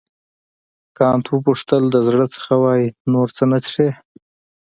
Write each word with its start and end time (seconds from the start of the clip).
کانت 0.97 1.25
وپوښتل 1.29 1.83
د 1.91 1.95
زړه 2.07 2.25
څخه 2.35 2.53
وایې 2.63 2.87
نور 3.11 3.27
نه 3.51 3.59
څښې. 3.65 3.89